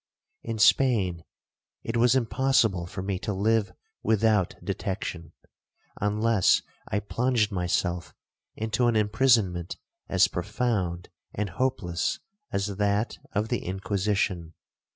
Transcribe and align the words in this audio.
In 0.41 0.57
Spain 0.57 1.23
it 1.83 1.95
was 1.95 2.15
impossible 2.15 2.87
for 2.87 3.03
me 3.03 3.19
to 3.19 3.31
live 3.35 3.71
without 4.01 4.55
detection, 4.63 5.31
unless 5.97 6.63
I 6.87 6.99
plunged 7.01 7.51
myself 7.51 8.15
into 8.55 8.87
an 8.87 8.95
imprisonment 8.95 9.77
as 10.09 10.27
profound 10.27 11.09
and 11.35 11.51
hopeless 11.51 12.17
as 12.51 12.77
that 12.77 13.19
of 13.33 13.49
the 13.49 13.63
Inquisition. 13.63 14.55